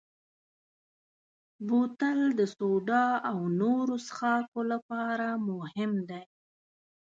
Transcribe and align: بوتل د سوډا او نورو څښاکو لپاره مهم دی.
بوتل 1.67 2.19
د 2.39 2.41
سوډا 2.55 3.05
او 3.29 3.37
نورو 3.61 3.95
څښاکو 4.05 4.61
لپاره 4.71 5.27
مهم 5.49 5.91
دی. 6.09 6.23